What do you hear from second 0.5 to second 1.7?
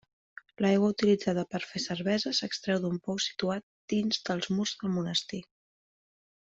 L'aigua utilitzada per